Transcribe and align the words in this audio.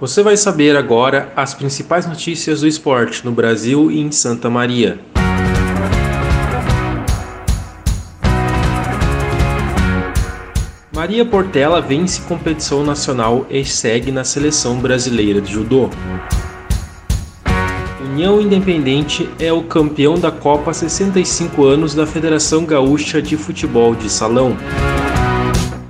Você 0.00 0.22
vai 0.22 0.36
saber 0.36 0.76
agora 0.76 1.32
as 1.34 1.54
principais 1.54 2.06
notícias 2.06 2.60
do 2.60 2.68
esporte 2.68 3.24
no 3.24 3.32
Brasil 3.32 3.90
e 3.90 3.98
em 3.98 4.12
Santa 4.12 4.48
Maria. 4.48 5.00
Maria 10.94 11.24
Portela 11.24 11.80
vence 11.80 12.20
competição 12.22 12.84
nacional 12.84 13.44
e 13.50 13.64
segue 13.64 14.12
na 14.12 14.22
seleção 14.22 14.78
brasileira 14.78 15.40
de 15.40 15.52
judô. 15.52 15.90
União 18.00 18.40
Independente 18.40 19.28
é 19.40 19.52
o 19.52 19.64
campeão 19.64 20.16
da 20.16 20.30
Copa 20.30 20.72
65 20.72 21.64
anos 21.64 21.92
da 21.92 22.06
Federação 22.06 22.64
Gaúcha 22.64 23.20
de 23.20 23.36
Futebol 23.36 23.96
de 23.96 24.08
Salão. 24.08 24.56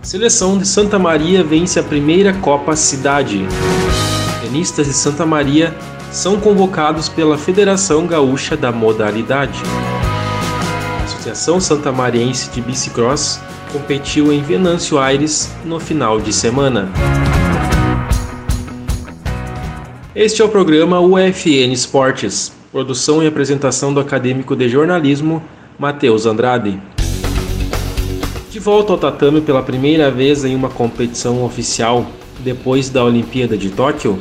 Seleção 0.08 0.56
de 0.56 0.66
Santa 0.66 0.98
Maria 0.98 1.44
vence 1.44 1.78
a 1.78 1.82
primeira 1.82 2.32
Copa 2.32 2.74
Cidade. 2.74 3.46
Tenistas 4.40 4.86
de 4.86 4.94
Santa 4.94 5.26
Maria 5.26 5.76
são 6.10 6.40
convocados 6.40 7.10
pela 7.10 7.36
Federação 7.36 8.06
Gaúcha 8.06 8.56
da 8.56 8.72
Modalidade. 8.72 9.60
A 10.98 11.04
Associação 11.04 11.60
Santa 11.60 11.92
Mariense 11.92 12.48
de 12.48 12.62
Bicicross 12.62 13.38
competiu 13.70 14.32
em 14.32 14.40
Venâncio 14.40 14.98
Aires 14.98 15.52
no 15.62 15.78
final 15.78 16.18
de 16.18 16.32
semana. 16.32 16.88
Este 20.15 20.40
é 20.40 20.45
o 20.46 20.48
programa 20.48 21.00
UFN 21.00 21.70
Esportes, 21.70 22.50
produção 22.72 23.22
e 23.22 23.26
apresentação 23.26 23.93
do 23.93 24.00
acadêmico 24.00 24.56
de 24.56 24.70
jornalismo 24.70 25.43
Matheus 25.78 26.24
Andrade. 26.24 26.80
De 28.51 28.59
volta 28.59 28.93
ao 28.95 28.99
tatame 28.99 29.43
pela 29.43 29.63
primeira 29.63 30.10
vez 30.10 30.43
em 30.43 30.54
uma 30.54 30.71
competição 30.71 31.45
oficial 31.45 32.07
depois 32.38 32.88
da 32.88 33.05
Olimpíada 33.05 33.59
de 33.59 33.68
Tóquio, 33.68 34.18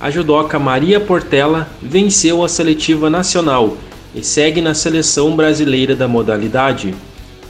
a 0.00 0.10
judoca 0.10 0.58
Maria 0.58 0.98
Portela 0.98 1.68
venceu 1.82 2.42
a 2.42 2.48
seletiva 2.48 3.10
nacional 3.10 3.76
e 4.14 4.24
segue 4.24 4.62
na 4.62 4.72
seleção 4.72 5.36
brasileira 5.36 5.94
da 5.94 6.08
modalidade. 6.08 6.94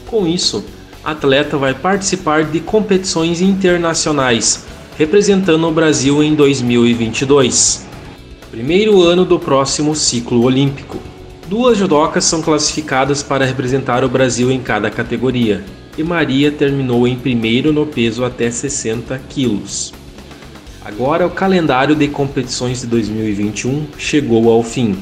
Com 0.08 0.27
isso, 0.27 0.64
a 1.05 1.12
atleta 1.12 1.56
vai 1.56 1.72
participar 1.72 2.42
de 2.42 2.58
competições 2.58 3.41
internacionais, 3.41 4.64
representando 4.98 5.69
o 5.69 5.72
Brasil 5.72 6.20
em 6.20 6.34
2022. 6.34 7.86
Primeiro 8.50 9.03
ano 9.03 9.25
do 9.25 9.38
próximo 9.38 9.94
ciclo 9.94 10.42
olímpico. 10.42 10.98
Duas 11.47 11.78
judocas 11.78 12.25
são 12.25 12.42
classificadas 12.42 13.22
para 13.22 13.44
representar 13.44 14.03
o 14.03 14.08
Brasil 14.08 14.50
em 14.50 14.58
cada 14.58 14.91
categoria 14.91 15.62
e 15.98 16.04
Maria 16.04 16.52
terminou 16.52 17.08
em 17.08 17.16
primeiro 17.16 17.72
no 17.72 17.84
peso 17.84 18.24
até 18.24 18.48
60 18.48 19.18
quilos. 19.28 19.92
Agora 20.84 21.27
o 21.27 21.30
calendário 21.30 21.96
de 21.96 22.06
competições 22.06 22.80
de 22.80 22.86
2021 22.86 23.88
chegou 23.98 24.48
ao 24.48 24.62
fim. 24.62 24.96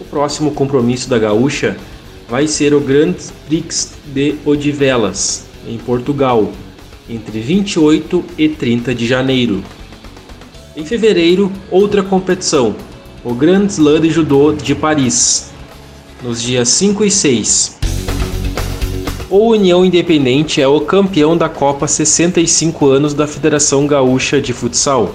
O 0.00 0.04
próximo 0.04 0.52
compromisso 0.52 1.08
da 1.08 1.18
Gaúcha 1.18 1.76
vai 2.28 2.48
ser 2.48 2.72
o 2.72 2.80
Grand 2.80 3.14
Prix 3.46 3.92
de 4.06 4.36
Odivelas, 4.46 5.44
em 5.68 5.76
Portugal, 5.76 6.50
entre 7.08 7.38
28 7.38 8.24
e 8.38 8.48
30 8.48 8.94
de 8.94 9.06
janeiro. 9.06 9.62
Em 10.74 10.84
fevereiro, 10.84 11.52
outra 11.70 12.02
competição, 12.02 12.74
o 13.22 13.34
Grand 13.34 13.66
Slam 13.66 14.00
de 14.00 14.10
Judô 14.10 14.52
de 14.52 14.74
Paris, 14.74 15.52
nos 16.22 16.42
dias 16.42 16.70
5 16.70 17.04
e 17.04 17.10
6. 17.10 17.83
O 19.30 19.48
União 19.48 19.82
Independente 19.84 20.60
é 20.60 20.68
o 20.68 20.82
campeão 20.82 21.34
da 21.34 21.48
Copa 21.48 21.88
65 21.88 22.86
anos 22.86 23.14
da 23.14 23.26
Federação 23.26 23.86
Gaúcha 23.86 24.38
de 24.38 24.52
Futsal. 24.52 25.14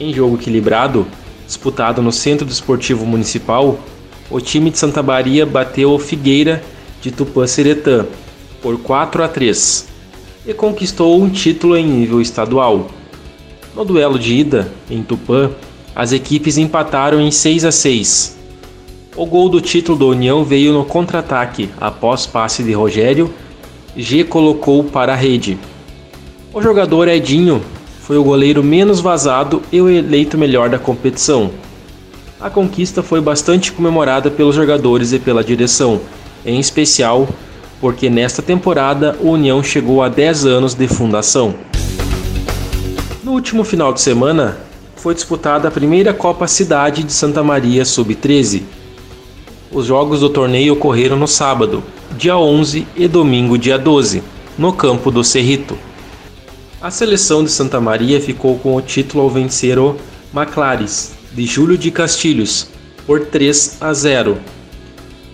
Em 0.00 0.12
jogo 0.12 0.34
equilibrado, 0.34 1.06
disputado 1.46 2.02
no 2.02 2.10
Centro 2.10 2.44
Desportivo 2.44 3.06
Municipal, 3.06 3.78
o 4.28 4.40
time 4.40 4.68
de 4.68 4.78
Santa 4.78 5.00
Maria 5.00 5.46
bateu 5.46 5.92
o 5.92 5.98
Figueira 5.98 6.60
de 7.00 7.12
Tupã-Seretã 7.12 8.04
por 8.60 8.78
4 8.80 9.22
a 9.22 9.28
3 9.28 9.86
e 10.44 10.52
conquistou 10.52 11.22
um 11.22 11.30
título 11.30 11.76
em 11.76 11.86
nível 11.86 12.20
estadual. 12.20 12.88
No 13.76 13.84
duelo 13.84 14.18
de 14.18 14.34
ida, 14.34 14.72
em 14.90 15.04
Tupã, 15.04 15.52
as 15.94 16.10
equipes 16.10 16.58
empataram 16.58 17.20
em 17.20 17.30
6 17.30 17.64
a 17.64 17.70
6 17.70 18.39
o 19.16 19.26
gol 19.26 19.48
do 19.48 19.60
título 19.60 19.98
da 19.98 20.04
União 20.04 20.44
veio 20.44 20.72
no 20.72 20.84
contra-ataque, 20.84 21.68
após 21.80 22.26
passe 22.26 22.62
de 22.62 22.72
Rogério, 22.72 23.32
G 23.96 24.22
colocou 24.22 24.84
para 24.84 25.12
a 25.12 25.16
rede. 25.16 25.58
O 26.54 26.62
jogador 26.62 27.08
Edinho 27.08 27.60
foi 28.00 28.16
o 28.16 28.24
goleiro 28.24 28.62
menos 28.62 29.00
vazado 29.00 29.62
e 29.72 29.80
o 29.80 29.88
eleito 29.88 30.38
melhor 30.38 30.68
da 30.68 30.78
competição. 30.78 31.50
A 32.40 32.48
conquista 32.48 33.02
foi 33.02 33.20
bastante 33.20 33.72
comemorada 33.72 34.30
pelos 34.30 34.54
jogadores 34.54 35.12
e 35.12 35.18
pela 35.18 35.42
direção, 35.42 36.00
em 36.46 36.60
especial 36.60 37.28
porque 37.80 38.08
nesta 38.08 38.42
temporada 38.42 39.16
o 39.20 39.30
União 39.30 39.62
chegou 39.62 40.02
a 40.02 40.08
10 40.08 40.46
anos 40.46 40.74
de 40.74 40.86
fundação. 40.86 41.54
No 43.24 43.32
último 43.32 43.64
final 43.64 43.92
de 43.92 44.00
semana, 44.00 44.58
foi 44.96 45.14
disputada 45.14 45.66
a 45.66 45.70
primeira 45.70 46.12
Copa 46.12 46.46
Cidade 46.46 47.02
de 47.02 47.12
Santa 47.12 47.42
Maria 47.42 47.84
Sub-13 47.84 48.62
os 49.72 49.86
jogos 49.86 50.20
do 50.20 50.28
torneio 50.28 50.72
ocorreram 50.72 51.16
no 51.16 51.28
sábado, 51.28 51.82
dia 52.16 52.36
11 52.36 52.86
e 52.96 53.06
domingo, 53.06 53.56
dia 53.56 53.78
12, 53.78 54.22
no 54.58 54.72
campo 54.72 55.10
do 55.10 55.22
Cerrito. 55.22 55.78
A 56.82 56.90
seleção 56.90 57.44
de 57.44 57.52
Santa 57.52 57.80
Maria 57.80 58.20
ficou 58.20 58.58
com 58.58 58.74
o 58.74 58.82
título 58.82 59.22
ao 59.22 59.30
vencer 59.30 59.78
o 59.78 59.96
Maclares, 60.32 61.12
de 61.32 61.46
Júlio 61.46 61.78
de 61.78 61.90
Castilhos, 61.90 62.68
por 63.06 63.26
3 63.26 63.76
a 63.80 63.92
0. 63.92 64.38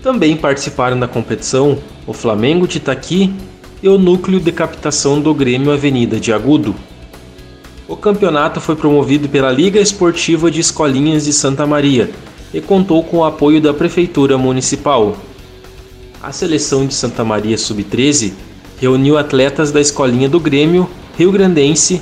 Também 0.03 0.37
participaram 0.37 0.99
da 0.99 1.09
competição 1.09 1.79
o 2.07 2.13
Flamengo 2.13 2.69
de 2.69 2.77
Itaqui 2.77 3.33
e 3.83 3.89
o 3.89 3.99
Núcleo 3.99 4.39
de 4.39 4.53
Captação 4.53 5.19
do 5.21 5.33
Grêmio 5.33 5.73
Avenida 5.73 6.21
de 6.21 6.33
Agudo. 6.33 6.75
O 7.89 7.97
campeonato 7.97 8.61
foi 8.61 8.77
promovido 8.77 9.29
pela 9.29 9.51
Liga 9.51 9.81
Esportiva 9.81 10.51
de 10.51 10.61
Escolinhas 10.61 11.25
de 11.25 11.33
Santa 11.33 11.67
Maria 11.67 12.11
e 12.56 12.61
contou 12.62 13.05
com 13.05 13.19
o 13.19 13.25
apoio 13.25 13.61
da 13.61 13.75
Prefeitura 13.75 14.39
Municipal. 14.39 15.15
A 16.22 16.33
seleção 16.33 16.87
de 16.87 16.94
Santa 16.94 17.22
Maria 17.22 17.59
Sub-13 17.59 18.33
reuniu 18.81 19.19
atletas 19.19 19.71
da 19.71 19.78
Escolinha 19.78 20.27
do 20.27 20.41
Grêmio, 20.41 20.89
Rio 21.19 21.31
Grandense, 21.31 22.00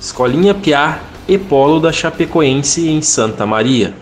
Escolinha 0.00 0.54
Piá 0.54 1.00
e 1.26 1.36
Polo 1.36 1.80
da 1.80 1.90
Chapecoense 1.90 2.88
em 2.88 3.02
Santa 3.02 3.44
Maria. 3.44 3.96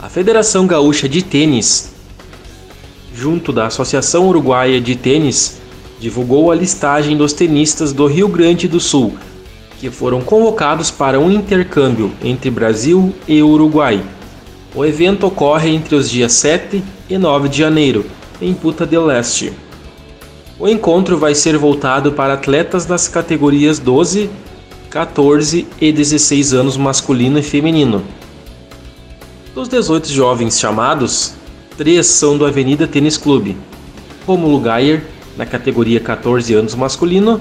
A 0.00 0.08
Federação 0.08 0.66
Gaúcha 0.66 1.06
de 1.06 1.20
Tênis, 1.20 1.92
junto 3.14 3.52
da 3.52 3.66
Associação 3.66 4.26
Uruguaia 4.28 4.80
de 4.80 4.96
Tênis, 4.96 5.60
divulgou 6.00 6.50
a 6.50 6.54
listagem 6.54 7.18
dos 7.18 7.34
tenistas 7.34 7.92
do 7.92 8.06
Rio 8.06 8.28
Grande 8.28 8.66
do 8.66 8.80
Sul 8.80 9.12
que 9.78 9.90
foram 9.90 10.20
convocados 10.20 10.90
para 10.90 11.20
um 11.20 11.30
intercâmbio 11.30 12.10
entre 12.22 12.50
Brasil 12.50 13.14
e 13.28 13.40
Uruguai. 13.42 14.02
O 14.74 14.84
evento 14.84 15.26
ocorre 15.26 15.70
entre 15.70 15.94
os 15.94 16.10
dias 16.10 16.32
7 16.32 16.84
e 17.08 17.16
9 17.16 17.48
de 17.48 17.58
janeiro, 17.58 18.04
em 18.40 18.52
Puta 18.52 18.84
del 18.84 19.06
Leste. 19.06 19.52
O 20.58 20.68
encontro 20.68 21.16
vai 21.16 21.34
ser 21.34 21.56
voltado 21.56 22.12
para 22.12 22.34
atletas 22.34 22.84
das 22.84 23.08
categorias 23.08 23.78
12, 23.78 24.28
14 24.90 25.66
e 25.80 25.90
16 25.90 26.52
anos 26.52 26.76
masculino 26.76 27.38
e 27.38 27.42
feminino. 27.42 28.02
Dos 29.54 29.68
18 29.68 30.08
jovens 30.08 30.58
chamados, 30.58 31.32
três 31.76 32.06
são 32.06 32.36
do 32.36 32.44
Avenida 32.44 32.86
Tênis 32.86 33.16
Clube: 33.16 33.56
Romulo 34.26 34.60
Gayer, 34.60 35.02
na 35.36 35.46
categoria 35.46 35.98
14 35.98 36.52
anos 36.52 36.74
masculino, 36.74 37.40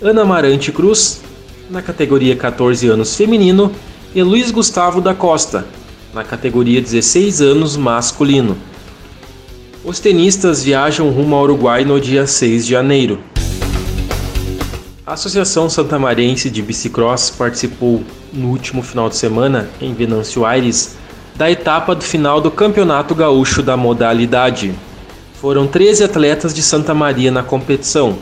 Ana 0.00 0.24
Marante 0.24 0.70
Cruz, 0.70 1.20
na 1.68 1.82
categoria 1.82 2.36
14 2.36 2.86
anos 2.88 3.16
feminino, 3.16 3.72
e 4.14 4.22
Luiz 4.22 4.50
Gustavo 4.50 5.00
da 5.00 5.14
Costa, 5.14 5.66
na 6.12 6.24
categoria 6.24 6.80
16 6.80 7.40
anos 7.40 7.76
masculino. 7.76 8.56
Os 9.84 10.00
tenistas 10.00 10.62
viajam 10.62 11.10
rumo 11.10 11.34
ao 11.34 11.44
Uruguai 11.44 11.84
no 11.84 12.00
dia 12.00 12.26
6 12.26 12.66
de 12.66 12.70
janeiro. 12.70 13.18
A 15.06 15.14
Associação 15.14 15.68
Santamarense 15.68 16.50
de 16.50 16.62
Bicicross 16.62 17.30
participou 17.30 18.02
no 18.32 18.48
último 18.48 18.82
final 18.82 19.08
de 19.08 19.16
semana, 19.16 19.68
em 19.80 19.92
Venâncio 19.94 20.44
Aires, 20.44 20.96
da 21.34 21.50
etapa 21.50 21.94
do 21.94 22.04
final 22.04 22.40
do 22.40 22.50
Campeonato 22.50 23.14
Gaúcho 23.14 23.62
da 23.62 23.76
modalidade. 23.76 24.72
Foram 25.40 25.66
13 25.66 26.04
atletas 26.04 26.52
de 26.52 26.62
Santa 26.62 26.92
Maria 26.92 27.30
na 27.30 27.42
competição, 27.42 28.18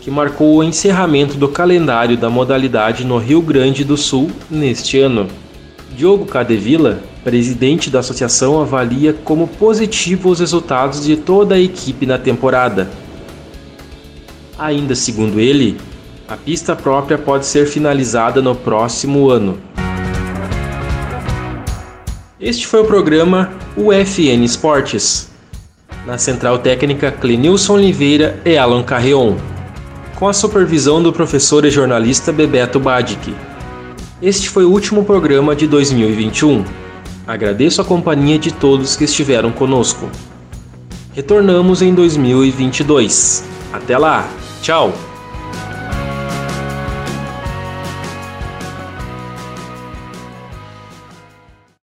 que 0.00 0.10
marcou 0.10 0.56
o 0.56 0.64
encerramento 0.64 1.36
do 1.36 1.48
calendário 1.48 2.16
da 2.16 2.28
modalidade 2.28 3.04
no 3.04 3.16
Rio 3.16 3.40
Grande 3.40 3.84
do 3.84 3.96
Sul 3.96 4.30
neste 4.50 4.98
ano. 4.98 5.28
Diogo 5.96 6.26
Cadevila, 6.26 7.00
presidente 7.28 7.90
da 7.90 7.98
associação, 7.98 8.58
avalia 8.58 9.12
como 9.12 9.46
positivo 9.46 10.30
os 10.30 10.40
resultados 10.40 11.04
de 11.04 11.14
toda 11.14 11.56
a 11.56 11.60
equipe 11.60 12.06
na 12.06 12.16
temporada. 12.16 12.88
Ainda 14.58 14.94
segundo 14.94 15.38
ele, 15.38 15.76
a 16.26 16.38
pista 16.38 16.74
própria 16.74 17.18
pode 17.18 17.44
ser 17.44 17.66
finalizada 17.66 18.40
no 18.40 18.54
próximo 18.54 19.28
ano. 19.28 19.58
Este 22.40 22.66
foi 22.66 22.80
o 22.80 22.86
programa 22.86 23.52
UFN 23.76 24.42
Esportes. 24.42 25.28
Na 26.06 26.16
central 26.16 26.60
técnica, 26.60 27.12
Clenilson 27.12 27.74
Oliveira 27.74 28.40
e 28.42 28.56
Alan 28.56 28.82
Carreon, 28.82 29.36
com 30.14 30.26
a 30.26 30.32
supervisão 30.32 31.02
do 31.02 31.12
professor 31.12 31.66
e 31.66 31.70
jornalista 31.70 32.32
Bebeto 32.32 32.80
Badic. 32.80 33.34
Este 34.22 34.48
foi 34.48 34.64
o 34.64 34.70
último 34.70 35.04
programa 35.04 35.54
de 35.54 35.66
2021. 35.66 36.87
Agradeço 37.28 37.82
a 37.82 37.84
companhia 37.84 38.38
de 38.38 38.50
todos 38.50 38.96
que 38.96 39.04
estiveram 39.04 39.52
conosco. 39.52 40.08
Retornamos 41.12 41.82
em 41.82 41.94
2022. 41.94 43.44
Até 43.70 43.98
lá! 43.98 44.26
Tchau! 44.62 44.94